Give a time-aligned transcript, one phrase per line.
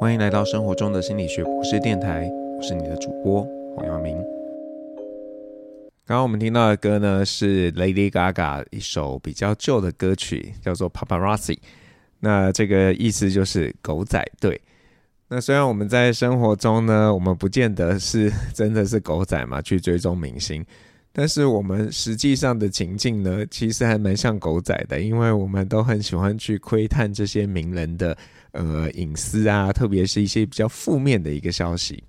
[0.00, 4.16] 欢迎来到生活中的心理学博士电台，我是你的主播黄耀明。
[6.06, 11.54] 刚刚我们听到的歌呢，是 Lady Gaga 一首比较旧的歌曲，叫做《Paparazzi》。
[12.20, 14.60] 那这个意思就是狗仔队。
[15.26, 20.64] 那虽然我们在生活中呢，我们不见得是 真的是狗仔嘛，去追踪明星。
[21.12, 28.16] 但是我们实际上的情境呢，其实还蛮像狗仔的，因为我们都很喜欢去窥探这些名人的
[28.52, 32.04] 呃隐私啊，特别是一些比较负面的一个消息。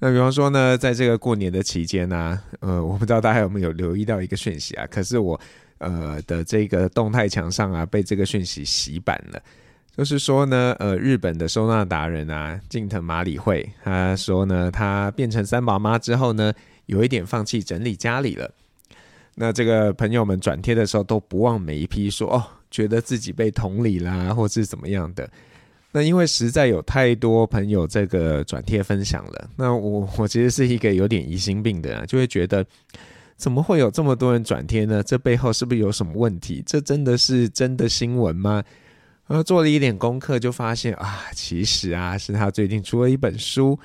[0.00, 5.40] 那比方说呢，在这个过年的期间呢、呃，我不知道大家有没有留意到一个讯息啊，可是我
[5.78, 9.40] 呃的这个动态墙上啊，被这个讯息洗版了，
[9.96, 16.52] 就是说呢，呃，日本的收纳达人啊，近藤麻里惠，他说呢，他变成三宝妈之后呢。
[16.86, 18.50] 有一点放弃整理家里了，
[19.34, 25.28] 那这个朋友们转贴的时候都不忘每一批说哦，觉得自己被同理啦，或是怎么样的。
[25.92, 32.64] 那因为实在有太多朋友这个转贴分享了，那我我其实是一个有点疑心病的人，就会觉得
[33.36, 35.02] 怎么会有这么多人转贴呢？
[35.02, 36.62] 这背后是不是有什么问题？
[36.66, 38.62] 这真的是真的新闻吗？
[39.26, 43.78] 然后做了一点功课，就发现啊，其实啊是他最近出了一本书。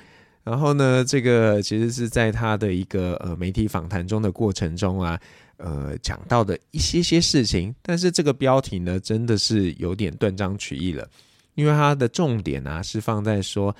[0.44, 5.20] 然后呢，这个其实是在他的一个呃媒体访谈中的过程中啊，
[5.56, 11.08] 呃讲到的一些些事情，但是这个标题呢，真的是有点断章取义了，
[11.54, 13.72] 因为它的重点啊是放在说，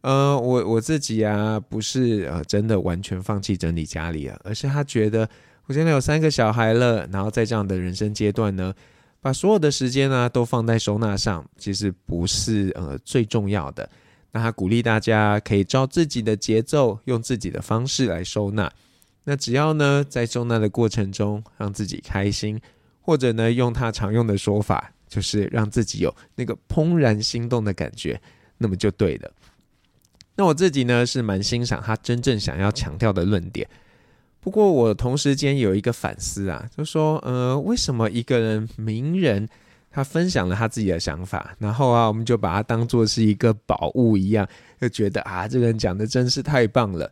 [0.00, 5.28] 呃，我我自己啊不是呃真的完全放弃整理家里了，而是他觉得
[5.66, 8.72] 我现在有三个小孩了，然后在这样的人生阶段呢，
[9.20, 13.86] 把所有的时间呢都放在收纳上，其实不是呃最重要的。
[14.36, 18.70] 那他鼓励大家可以照自己的节奏，用自己的方式来收纳。
[19.24, 22.60] 那只要呢，在收纳的过程中让自己开心，
[23.00, 28.20] 或者呢，用他常用的说法，就是让自己有那个怦然心动的感觉，
[28.58, 29.32] 那么就对了。
[30.34, 33.66] 那我自己呢，是蛮欣赏他真正想要强调的论点。
[34.40, 39.48] 不过我同时间有一个反思啊，就说，呃，为什么一个人名人？
[39.96, 44.46] 他分享了他自己的想法，然后啊，我们就把它当做是一个宝物一样，
[44.78, 47.10] 就觉得啊，这个人讲的真是太棒了。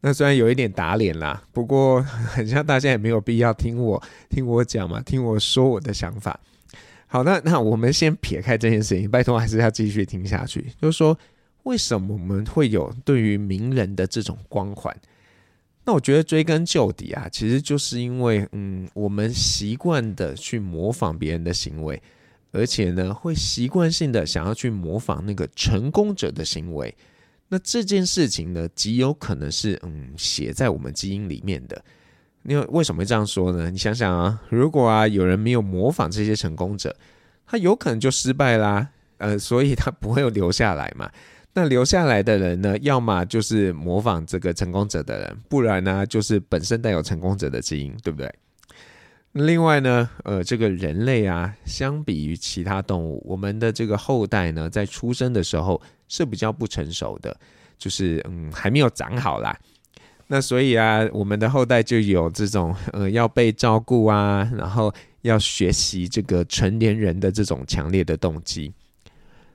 [0.00, 2.00] 那虽然有一点打脸啦，不过
[2.32, 6.40] 很像大家也没有必要听我听我讲嘛，听我说我的想法。
[7.06, 10.72] 好，那那我们先撇开这件事情，拜托还是要继续听下去。
[10.80, 11.14] 就是说，
[11.64, 14.96] 为什么我们会有对于名人的这种光环？
[15.84, 22.02] 那我觉得追根究底啊，其实就是因为嗯，我们习惯的去模仿别人的行为。
[22.52, 26.94] 而且呢，会习惯性的想要去模仿那个成功者的行为，
[27.48, 31.82] 那这件事情呢，极有可能是嗯写在我们基因里面的。
[32.44, 33.70] 因为为什么这样说呢？
[33.70, 36.94] 你想想啊，如果啊有人没有模仿这些成功者，
[37.46, 41.10] 他有可能就失败啦，呃，所以他不会有留下来嘛。
[41.54, 48.34] 那留下来的人呢，要么就是模仿这个成功者的人，不然呢就是本身带有成功者的基因，对不对？
[49.32, 57.34] 另外呢，呃，这个人类啊，相比于其他动物，我们的这个后代呢，在出生的时候是比较不成熟的，
[57.78, 59.58] 就是嗯，还没有长好啦。
[60.26, 64.92] 那所以啊，我们的后代就有这种呃要被照顾啊，然后
[65.22, 68.70] 要学习这个成年人的这种强烈的动机。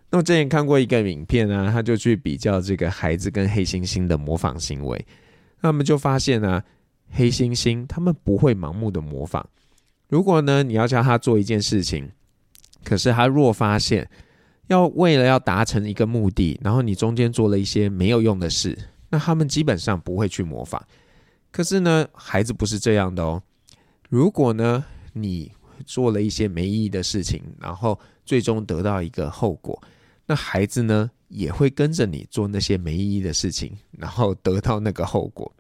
[0.09, 5.05] 那我之前看过一个影片啊，他就去比较这个孩子跟黑猩猩的模仿行为，
[5.61, 6.63] 那么就发现啊，
[7.11, 9.47] 黑猩猩他们不会盲目的模仿。
[10.07, 12.11] 如果呢，你要叫他做一件事情，
[12.83, 14.09] 可是他若发现
[14.67, 18.77] 要为了要达成一个目的，然后你中间做了一些没有用的事，
[19.09, 20.81] 那他们基本上不会去模仿。
[21.51, 23.41] 可是呢，孩子不是这样的哦。
[24.09, 25.51] 如果呢，你
[25.85, 29.81] 做了一些没意义的事情，然后最终得到一个后果，
[30.25, 35.51] 那孩子呢也会跟着你做那些没意义的事情，然后得到那个后果。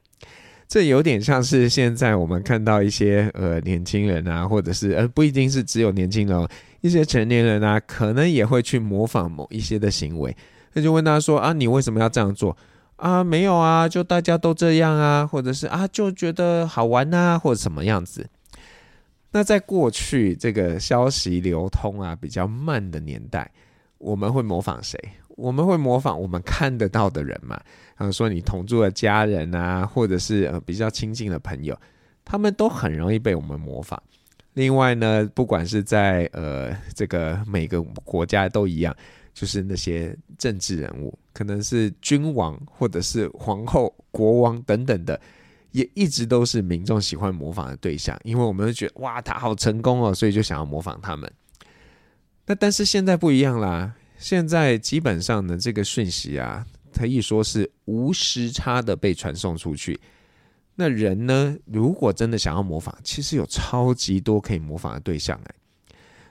[0.67, 6.47] 这有点像是现在我们看到一些呃年轻人啊，或者是呃不一定是只有年轻人，哦
[6.81, 10.35] 一些成年人啊，可能也会去模仿某一些的行为。
[10.73, 12.55] 那就问他说啊，你为什么要这样做
[12.97, 13.23] 啊？
[13.23, 18.27] 没有啊，就大家都这样啊，或者是啊就觉得好玩啊，或者什么样子。
[19.31, 23.49] 那在过去这个消息流通啊比较慢的年代，
[23.97, 24.99] 我们会模仿谁？
[25.37, 27.61] 我们会模仿我们看得到的人嘛，
[27.95, 31.79] 然后说你同住的家人啊，或者是呃比较亲近的朋友，
[32.25, 34.01] 他们都很容易被我们模仿。
[34.53, 38.95] 另外呢，不管是在呃这个每个国家都一样，
[39.31, 45.21] 就是那些政治人物，可能是君王或者是皇后、国王等等的，
[45.71, 51.31] 也一直都是民众喜欢模仿的对象，因为我们会觉得哇，他好成功哦，所以就想要模仿他们。
[52.47, 53.93] 那但是现在不一样啦。
[54.17, 59.99] 现在基本上呢，这个讯息啊，可以说是无时差的被传送出去。
[60.75, 65.55] 那人呢，如果真的想要模仿，其实有超级多可以模仿的对象哎。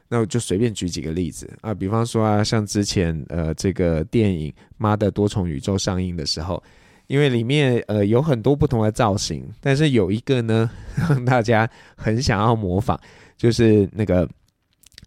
[0.08, 6.62] 那我就随便举几个例子啊，比方说啊，像之前呃这个电影《妈的多重宇宙》上映的时候，
[7.08, 12.96] 因为里面呃有很多不同的造型，但是有一个呢， 让大家很想要模仿，
[13.36, 14.28] 就是那个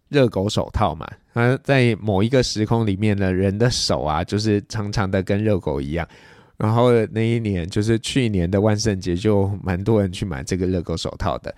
[0.08, 1.10] 热狗手套嘛。
[1.32, 6.06] 啊，在某一个时空里面呢，人的手啊，就是长长的跟热狗一样。
[6.56, 11.54] 然后那一年就是去年的万圣节，就蛮多人去买这个热狗手套的。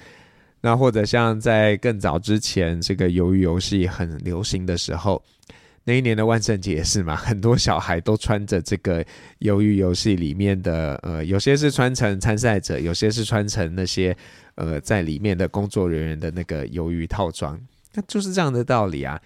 [0.61, 5.21] 那或者像在更早之前，这个鱿鱼游戏很流行的时候，
[5.83, 9.05] 那一年的万圣节也是嘛，很多小孩都穿着这个
[9.41, 14.17] 鱿鱼游戏里面的，呃，有些是穿成参赛者，有些是穿成那些
[14.55, 17.61] 呃在里面的工作人员的那个鱿鱼套装，
[17.95, 19.21] 那就是这样的道理啊。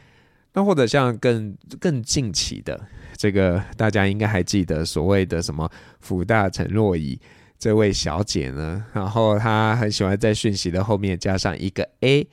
[0.56, 2.80] 那或者像更更近期的
[3.14, 5.70] 这个，大家应该还记得所谓的什么
[6.00, 7.16] 辅大陈若仪。
[7.58, 12.26] 这位小姐呢，然后她很喜欢在讯息的后面加上一个 A，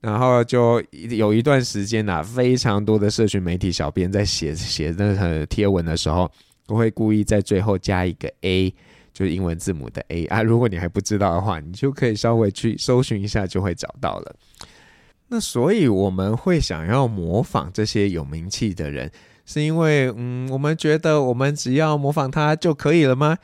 [0.00, 6.30] 然后就有一段时间啊，非常多的社群媒体小编在写写那个贴文的时候，
[6.66, 8.70] 都会故意在最后加一个 A，
[9.12, 10.42] 就是英文字母的 A 啊。
[10.42, 14.36] 如果你还不知道的话，你就可以稍微去搜寻一下，就会找到了。
[15.28, 19.10] 那所以我们会想要模仿这些有名气的人，
[19.46, 23.36] 是因为嗯，我们觉得我们只要模仿他就可以了吗？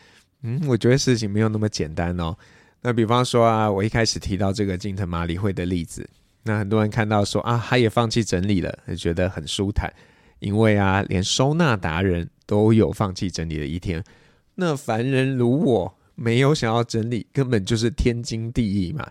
[0.43, 2.37] 嗯，我觉得事情没有那么简单哦。
[2.83, 6.09] 那比方说啊，我一开始提到这个金藤麻里惠的例子，
[6.45, 9.93] 那很多人看到说啊，他也放弃整理了，也觉得很舒坦，
[10.39, 14.03] 因为啊，连收纳达人都有放弃整理的一天。
[14.55, 19.07] 那凡人如我，没有想要整理，根本就是天经地义嘛。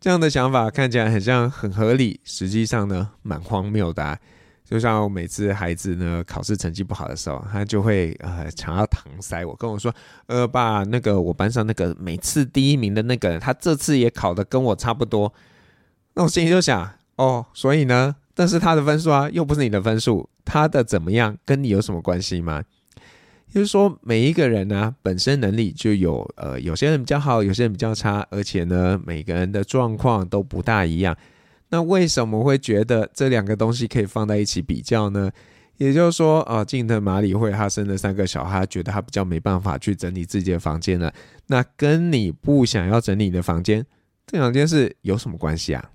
[0.00, 4.18] 这样的想法看起来很像很合理，实际上呢，蛮荒谬的啊。
[4.64, 9.92] 就像每次孩子呢考试成绩不好的时候，他就会呃想要搪塞我，跟我说，
[10.26, 15.32] 呃爸，那个我班上那个每次第一名的那个人，他这次也考的跟我差不多。
[16.14, 22.62] 那我心里就想，哦，所以呢，但是他的分数啊，又不是你的分数，他的怎么样跟你有什么关系吗？
[23.50, 31.16] 就是说，每一个人呢、本身能力就有，呃，有些人比较好，有些人比较差，而且呢，每个人的状况都不大一样。
[31.70, 35.30] 那为什么会觉得这两个东西可以放在一起比较呢？
[35.78, 41.12] 也就是说，啊，近藤麻里惠他生了三个小孩，觉得他比较没办法去整理自己的房间了。
[41.46, 43.84] 那跟你不想要整理你的房间，
[44.26, 45.90] 这两件事有什么关系啊？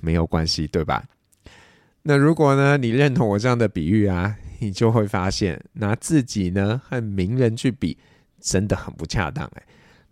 [0.00, 1.04] 没有关系，对吧？
[2.08, 7.98] 那如果呢，你认同我这样的比喻啊， 你就会发现，拿自己呢和名人去比，
[8.40, 9.62] 真的很不恰当哎。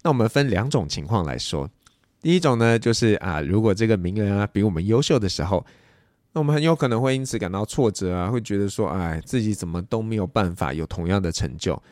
[0.03, 1.67] 那我们分两种情况来说。
[2.21, 5.65] 第一种呢，就是啊，如果这个名人啊比我们优秀的时候，
[6.35, 11.83] 那我们很有可能会因此感到挫折啊，会觉得说，哎，自己怎么都没有办法有同样的成就。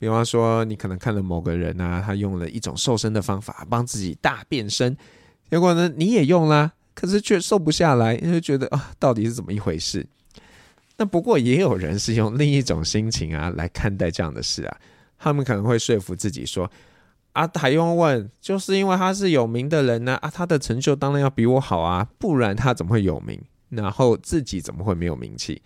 [0.00, 4.96] 比方说，你可能看了某个人啊，他用了一种瘦身的方法帮自己大变身，
[5.48, 10.06] 结果呢，你也用啦，可是却瘦不下来，因为觉得啊，到底是怎么一回事？
[10.96, 14.76] 那不过也有人是用另一种心情啊来看待这样的事啊，
[15.18, 16.70] 他们可能会说服自己说。
[17.32, 18.30] 啊，还用问？
[18.42, 23.40] 就是因为他是有名的人呢，啊，他的成就当然要比我好啊，不然他怎么会有名？
[23.70, 25.62] 然后自己怎么会没有名气？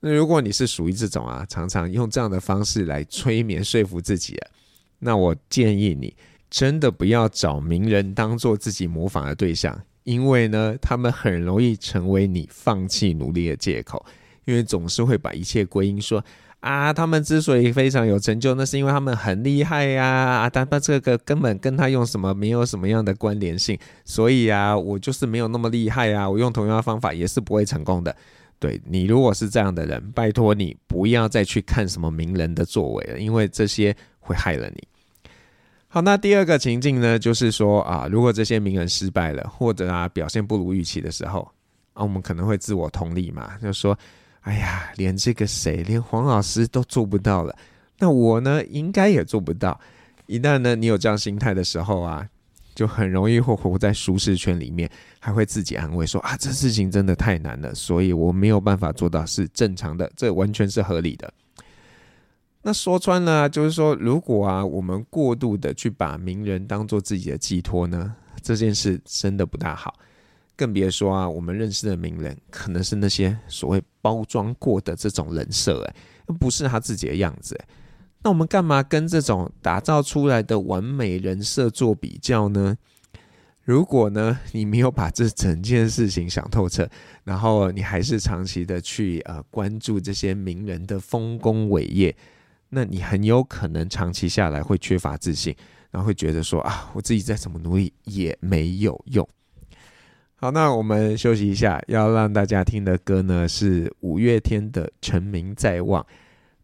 [0.00, 4.50] 那如果你是属于这种啊，常常用这样的方式来催眠说服自己啊，
[4.98, 6.12] 那我建议你
[6.50, 14.04] 真的不要找名人当做自己模仿的对象，因为呢，他们很容易成为你放弃努力的借口，
[14.44, 16.24] 因为总是会把一切归因说。
[16.60, 20.04] 啊，他们之所以非常有成就，那是因为他们很厉害呀！
[20.04, 28.14] 啊，但他这个根本跟他用什么没有什么样的关联性，所以啊，我就是没有那么厉害啊，我用同样的方法也是不会成功的。
[28.58, 34.82] 对，你如果是这样的人，拜托你不要再去看什么名人的作为了，因为这些会害了你。
[35.92, 41.50] 好，那第二个情境呢，就是说啊，如果这些名人失败了，或者啊表现不如预期的时候，
[41.92, 43.98] 啊，我们可能会自我同理嘛，就说。
[44.42, 47.54] 哎呀，连这个谁，连黄老师都做不到了，
[47.98, 49.78] 那我呢，应该也做不到。
[50.24, 52.26] 一旦呢，你有这样心态的时候啊，
[52.74, 61.30] 就很容易会活在舒适圈里面，还会自己安慰说啊，这事情真的太难了，所以我没有办法做到是正常的，这完全是合理的。
[62.62, 69.94] 那说穿了，就是说，如果啊，我们过度的去把名人当做自己的寄托呢，这件事真的不大好。
[70.56, 75.94] 更别说啊，我们认识的名人可能是那些所谓包装过的这种人设，哎，
[76.38, 77.58] 不是他自己的样子，
[78.22, 82.76] 那我们干嘛跟这种打造出来的完美人设做比较呢？
[83.64, 86.86] 如果呢，你没有把这整件事情想透彻，
[87.24, 92.14] 然后你还是长期的去呃关注这些名人的丰功伟业，
[92.70, 95.54] 那你很有可能长期下来会缺乏自信，
[95.90, 99.28] 然后会觉得说啊，我自己再怎么努力也没有用。
[100.36, 106.02] 好，那我们休息一下，要让大家听的歌呢是五月天的《成名在望》。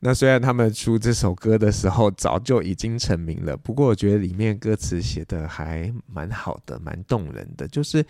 [0.01, 7.67] 那虽然他们出这首歌的时候早就已经成名了，不过我觉得里面歌词写的还蛮好的，蛮动人的。
[7.69, 8.05] 就是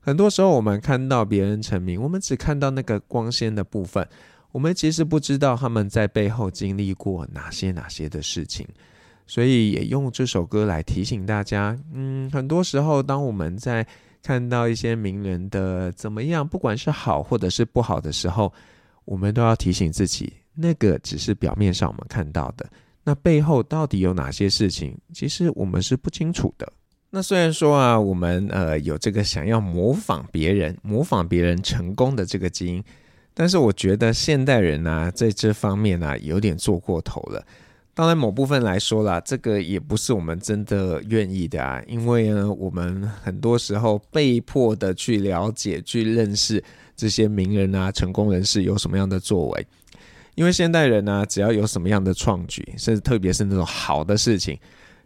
[0.00, 4.06] 很多时候我们看到别人成名，我们只看到那个光鲜的部分，
[4.52, 8.66] 我们其实不知道他们在背后经历过哪些哪些的事情。
[9.26, 13.86] 所以也用这首歌来提醒大家，嗯，很多时候当我们在
[14.22, 18.52] 看到一些名人的怎么样，不管是好或者是不好的时候，
[19.04, 20.32] 我们都要提醒自己。
[20.52, 22.68] 那个只是表面上我们看到的，
[23.04, 24.98] 那背后到底有哪些事情？
[25.14, 26.70] 其实我们是不清楚的。
[27.08, 32.82] 那虽然说啊，我们呃有这个想要模仿别人、模仿别人成功的这个基因，
[33.34, 37.44] 但是我觉得现代人呢、在这方面呢、有点做过头了。
[37.92, 46.62] 当然，某部分来说啦，这个也不是我们真的愿意的啊，因为呢，我们很多时候被迫的去了解、去认识
[46.96, 49.66] 这些名人啊、成功人士有什么样的作为。
[50.34, 54.58] 因为现代人呢、只要有什么样的创举，甚至特别是那种好的事情，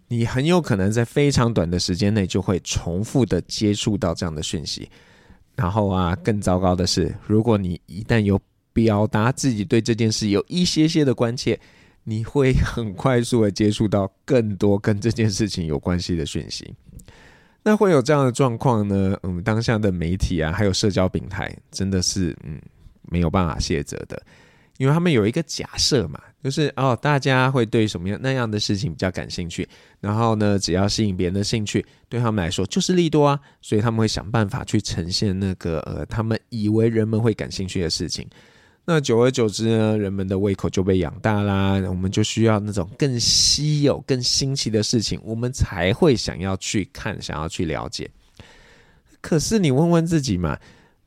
[0.06, 4.88] 你很有可能在非常短的时间内就会重复的接触到这样的讯息。
[5.56, 8.40] 然后啊，更糟糕的是，如果你一旦有
[8.72, 11.58] 表达自己对这件事有一些些的关切，
[12.02, 16.74] 你会很快速的接触到更多跟这件事情有关系的讯息。
[17.62, 19.16] 那会有这样的状况呢？
[19.22, 22.60] 嗯，当下的媒体啊，还有社交平台，真的是嗯
[23.08, 24.20] 没有办法卸责的。
[24.78, 29.68] 因为他们有一个假设嘛，就是哦，大家会对什么样那样的事情比较感兴趣，
[30.00, 38.28] 然后呢，只要吸引别人的兴趣，对他们来说就是利多啊，所以他们会想办法去呈现那个呃，他们以为人们会感兴趣的事情。
[38.86, 48.10] 那久而久之呢，人们的胃口就被养大啦，我们就需要那种更稀有、更新奇的事情，我们才会想要去看，想要去了解。
[49.22, 50.58] 可是你问问自己嘛，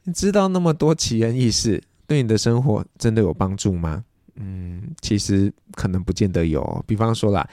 [0.06, 4.04] 你知道那么多奇人异事，对你的生活真的有帮助吗？
[4.36, 6.84] 嗯，其实可能不见得有。
[6.88, 7.48] 比方说啦，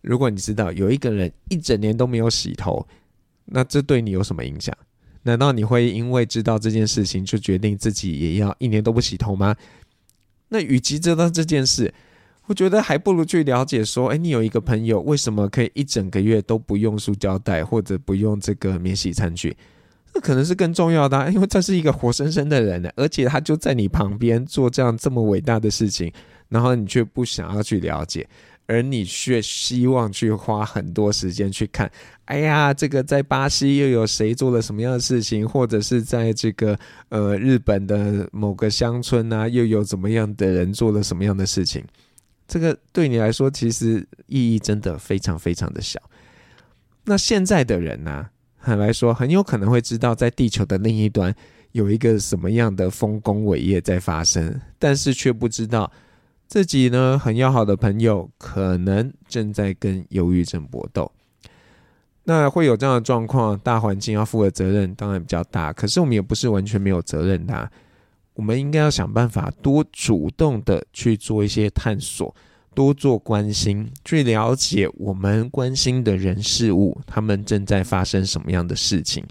[0.00, 2.86] 如果你知道有一个人一整年都没有洗头，
[3.46, 4.74] 那这对你有什么影响？
[5.22, 9.56] 难道你会因为知道这件事情就决定自己也要一年都不洗头吗？
[10.50, 11.92] 那与其知道这件事，
[12.46, 19.56] 我觉得还不如去了解说，诶，你有一个朋友为什么可以一整个月都不用塑胶袋或者不用这个免洗餐具？
[20.16, 26.10] 这可能是更重要的， 因为这是一个活生生的人呢，而且他就在你旁边做这样这么伟大的事情，
[26.48, 28.26] 然后你却不想要去了解，
[28.64, 31.90] 而你却希望去花很多时间去看。
[32.24, 36.78] 哎呀，这个在巴西又有谁做了什么样的事情，或者是在这个
[37.10, 41.84] 呃日本的某个乡村啊，又有怎么样的人做了什么样的事情？
[42.48, 46.00] 这个对你来说其实意义真的非常非常的小。
[47.04, 48.26] 那现在的人呢、
[48.66, 51.32] 坦白说，很有可能会知道在地球的另一端
[51.70, 55.88] 有一个什么样的丰功伟业在发生，但是却不知道
[56.48, 61.08] 自己呢很要好的朋友可能正在跟忧郁症搏斗。
[62.24, 67.70] 那会有这样的状况，大环境要负的责任当然比较大，可是我们也不是完全没有责任的，
[68.34, 72.34] 我们应该要想办法多主动的去做一些探索。
[72.76, 79.24] 多做关心，去了解我们关心的人事物，他们正在发生什么样的事情，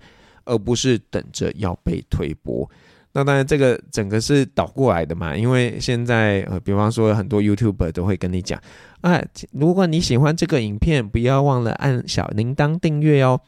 [0.45, 2.67] 而不是等着要被推波。
[3.13, 8.59] 那当然，这个整个是倒过来的嘛，因为现在呃，比方说很多 YouTuber 都会跟你讲，
[9.01, 13.39] 啊，如果你喜欢这个影片，不要忘了按小铃铛订阅哦。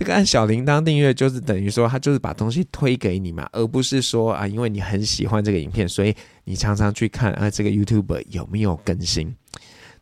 [0.00, 9.36] 这个按小铃铛订阅就是等于说，他就是把东西推给你嘛，而不是说啊，因为你很喜欢这个影片，所以你常常去看啊，这个 YouTube 有没有更新？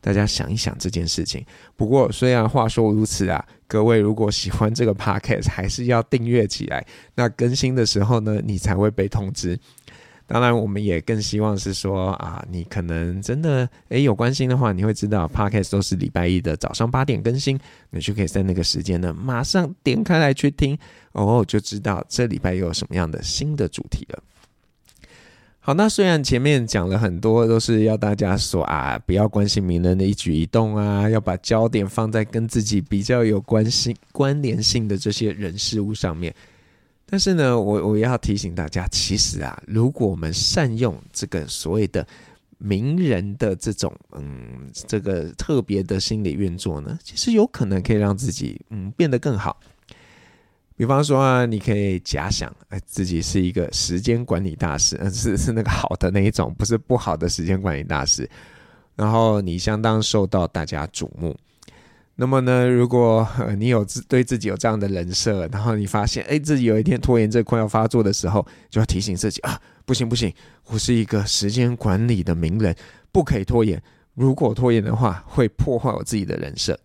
[0.01, 1.45] 大家想一想这件事情。
[1.75, 6.87] 不过虽然话说如此啊，各位如果喜欢这个 Podcast，还是要订阅起来，
[7.17, 9.59] 那更新的时候呢，你才会被通知。
[10.31, 17.59] 当然，我们也更希望是说啊，你可能真的诶有关心的话，你会知道 Podcast 都是礼拜一的早上八点更新，
[17.89, 20.77] 你就可以在那个时间呢，马上点开来去听
[21.13, 24.23] 哦，就知道这礼拜又有什么样的新的主题了。
[25.61, 36.35] 好，那虽然前面讲了很多，都是要大家说啊，不要关心名人的一举一动啊，要把焦点放在跟自己比较有关系、关联性的这些人事物上面。
[37.11, 42.07] 但是呢，我我要提醒大家，其实啊，如果我们善用这个所谓的
[42.59, 49.59] 名人的这种嗯，这个特别的心理运作呢，其实有可能可以让自己嗯变得更好。
[50.77, 58.29] 比方说啊，你可以假想，哎，自己是一个时间管理大师，嗯，是是那个好的那一种，不是不好的时间管理大师。
[58.97, 61.35] 然后你相当受到大家瞩目。
[62.21, 63.25] 那么呢，如果
[63.57, 69.57] 你有自对自己有这样的人设，然后你发现，哎，自己有一天拖延症快要发作的时候，就要提醒自己啊，
[69.87, 70.35] 不行不行，
[70.67, 72.75] 我是一个时间管理的名人，
[73.13, 73.81] 不可以拖延。
[74.15, 76.77] 如果拖延的话，会破坏我自己的人设。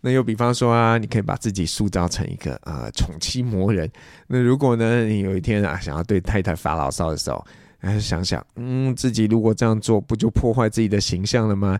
[0.00, 3.86] 那又比方说啊，你可以把自己塑造成一个呃宠妻魔人。
[4.26, 7.44] 那如果呢，你有一天啊想要对太太发牢骚的时候，
[7.76, 11.78] 还是想想，嗯，自己如果这样做，不就破坏自己的形象了吗？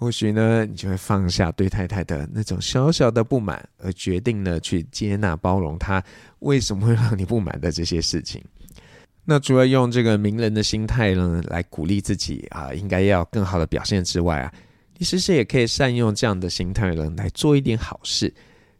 [0.00, 6.00] 或许呢，你就会放下对太太的那种小小的不满，而决定呢去接纳包容她
[6.38, 8.40] 为什么会让你不满的这些事情。
[9.26, 14.52] 那除了用这个名人的心态呢来鼓励自己啊，应该要更好的表现之外啊，
[14.96, 18.32] 你其实也可以善用这样的心态呢来做一点好事。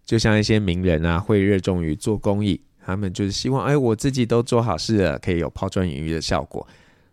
[0.05, 6.65] 就像一些名人啊，会热衷于做公益，他们就是希望，哎，我自己都做好事了，可以有抛砖引玉的效果。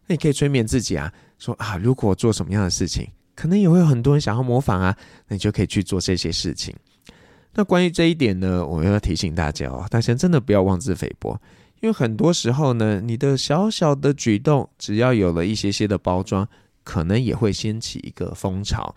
[0.05, 3.09] 那你可以催眠自己啊，说啊，如果做什么样的事情。
[3.35, 6.73] 可能也会有很多人想要模仿啊，那你就可以去做这些事情。
[7.53, 11.39] 那关于这一点呢，我要提醒大家哦，大家真的不要妄自菲薄，
[11.81, 16.47] 因为很多时候呢，你的小小的举动，只要有了一些些的包装，
[16.83, 18.93] 可能也会掀起一个风潮。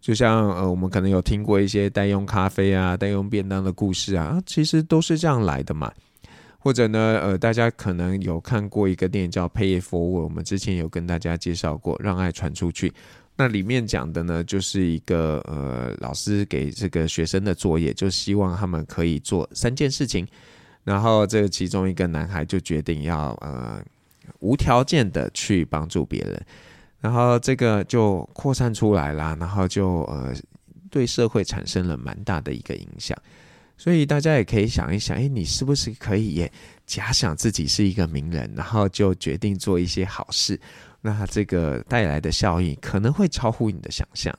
[0.00, 5.92] 就像呃，我们可能有听过一些代用咖啡啊、代用便当的故事啊，其实都是这样来的嘛。
[6.58, 12.92] 或者呢，呃，大家可能有看过一个电影叫《Pay Forward》，我们之前有跟大家介绍过，让爱传出去。
[13.36, 20.26] 那里面讲的呢，就是一个呃，老师给这个学生的作业，就希望他们可以做三件事情。
[20.84, 23.82] 然后这个其中一个男孩就决定要呃
[24.40, 26.46] 无条件的去帮助别人，
[27.00, 30.34] 然后这个就扩散出来了，然后就呃
[30.90, 33.16] 对社会产生了蛮大的一个影响。
[33.78, 36.52] 所以大家也可以想一想，哎，你是不是可以也
[36.86, 40.60] 假想自己是一个名人，然后就决定做一些好事？
[41.02, 44.36] 那这个带来的效应可能会超乎你的想象。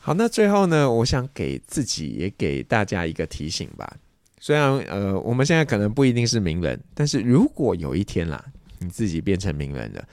[0.00, 3.96] 好，那最后呢，我想给自己也给大家一个提醒吧。
[4.40, 8.44] 虽然呃，我们现在可能不一定是名人，但是如果有一天啦，
[8.80, 10.04] 你自己变成名人了，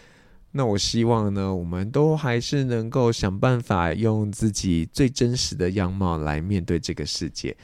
[0.51, 7.57] 那我希望呢，我们都还是能够想办法用自己最真实的样貌来面对这个世界。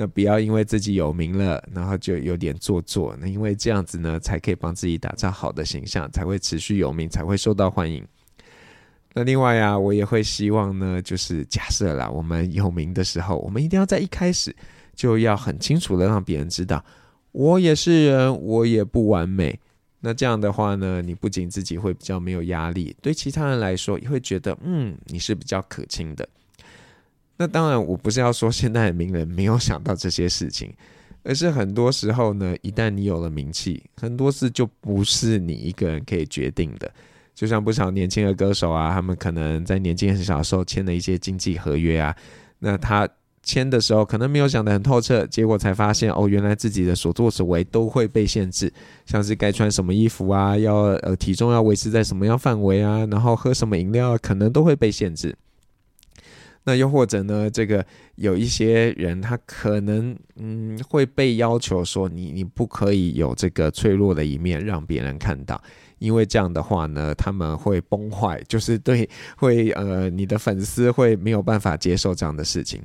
[0.00, 3.16] 那不要因为自己有名了，然后就有点做作。
[3.20, 8.06] 那因为这样子呢，才可以帮自己打造好的形象，才会持续有名，才会受到欢迎。
[9.12, 14.54] 那另外呀，我也会希望呢，就是假设啦，我们有名的时候，我们一定要在一开始
[14.94, 16.84] 就要很清楚的让别人知道，
[17.32, 19.58] 我也是人，我也不完美。
[19.98, 26.28] 那这样的话呢，你不仅自己会比较没有压力，对其他人来说也会觉得，嗯，你是比较可亲的。
[27.38, 30.72] 那当然，我不是要说现在的名人没有想到这些事情，
[31.22, 36.90] 而是很多时候呢，一旦你有了名气，很多事就不是你一个人可以决定的。
[37.34, 42.12] 就像不少年轻的歌手啊，他们可能在年纪很小的时候签了一些经纪合约啊，
[42.58, 43.08] 那他
[43.44, 48.72] 签的时候可能没有想得很透彻，结果才发现哦，原来自己的所作所为都会被限制，
[49.06, 55.36] 像是该穿什么衣服啊，要呃体重要维持在什么样范围啊，然后喝什么饮料可能都会被限制。
[56.68, 57.82] 那又或者呢，这个
[58.16, 65.58] 有一些人，他可能嗯会被要求说，你你不可以有这个脆弱的一面让别人看到，
[65.98, 72.82] 因为这样的话呢，他们会崩坏，就是对会呃你的粉丝会没有办法接受这样的事情。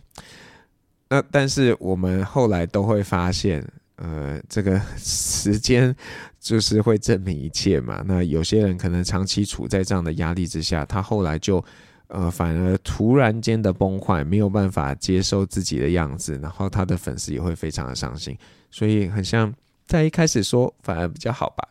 [1.09, 3.61] 那但是我们后来都会发现，
[3.97, 5.93] 呃，这个 时间
[6.39, 8.01] 就是会证明一切嘛。
[8.07, 11.61] 那有些人可能长期处在这样的压力之下，他后来就。
[12.07, 18.37] 呃，反而突然间的崩坏，没有办法接受自己的样子，然后他的粉丝也会非常的伤心，
[18.69, 19.53] 所以很像
[19.85, 21.67] 在一开始说反而比较好吧。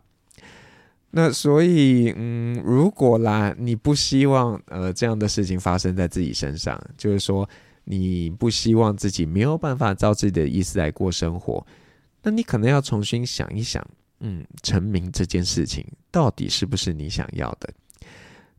[1.15, 7.47] 那所以，嗯，如果啦，你不希望呃这样的事情发生在自己身上，就是说
[7.85, 11.65] 你不希望自己没有办法照自己的意思来过生活，
[12.23, 13.87] 那你可能要重新想一想，
[14.21, 17.69] 嗯，成名这件事情到底是不是你想要的？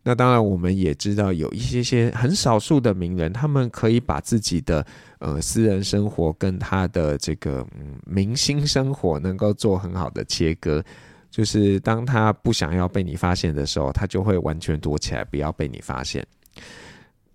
[0.06, 4.86] 那当然，我们也知道有一些些很少数的名人，他们可以把自己的
[5.20, 10.84] 呃私人生活跟他的这个嗯明星生活能够做很好的切割。
[11.32, 16.26] 就是当他不想要被你发现的时候，他就会完全躲起来，不要被你发现。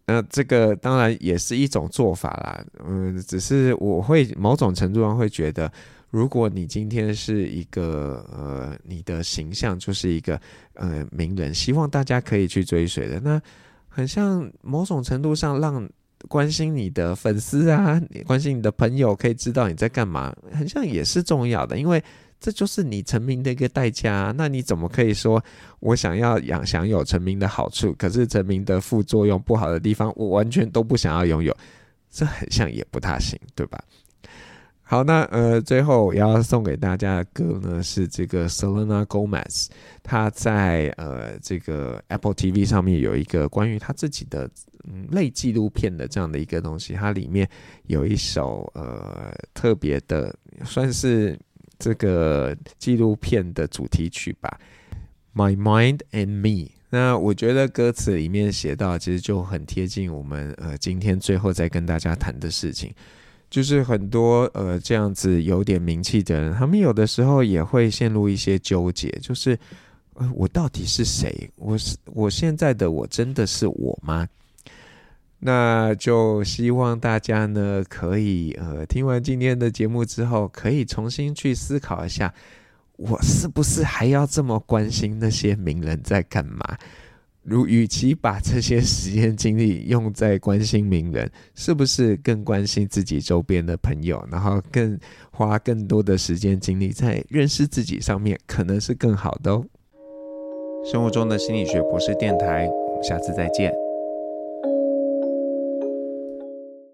[0.04, 5.72] 那这个当然也是一种做法啦，嗯，只是我会某种程度上会觉得。
[6.10, 10.40] 如果你今天是一个呃，你的形象就是一个
[10.74, 13.40] 呃名人，希望大家可以去追随的，那
[13.88, 15.86] 很像某种程度上让
[16.26, 22.02] 关心你的粉丝啊， 关心你的朋友，可以知道你在干嘛，很像也是重要的，因为
[22.40, 24.32] 这就是你成名的一个代价。
[24.36, 25.42] 那你怎么可以说
[25.80, 31.54] 我想要养享有成名的好处，可是成名的副作用不好的地方，我完全都不想要拥有，
[32.10, 33.78] 这很像也不大行，对吧？
[34.90, 39.66] 好，那呃，最后我要送给大家的歌呢，是这个 Selena Gomez，
[40.03, 44.48] 她在呃这个 Apple TV 上面有一个关于她自己的
[44.85, 47.46] 嗯类纪录片的这样的一个东西，它里面
[47.87, 51.38] 有一首呃特别的，算是
[51.79, 54.59] 这个纪录片的主题曲吧，
[55.38, 56.66] 《My Mind and Me》。
[56.88, 62.90] 那我觉得歌词里面写到，其实就很贴近我们呃今天最后再跟大家谈的事情。
[63.50, 69.58] 就是很多呃这样子有点名气的人，他们有的时候也会陷入一些纠结，就是
[70.14, 71.50] 呃我到底是谁？
[71.56, 74.28] 我是我现在的我真的是我吗？
[75.40, 82.34] 那就希望大家呢可以呃听完今天的节目之后，可以重新去思考一下，
[82.96, 86.76] 我是不是还要这么关心那些名人在干嘛？
[87.48, 94.98] 如，与其把这些时间精力用在关心名人，是不是更关心自己周边的朋友，然后更
[95.30, 99.64] 花更多的时间精力在认识自己上面，可能是更好的哦。
[100.84, 103.88] 生活中的心理学博士电台，我们下次再见。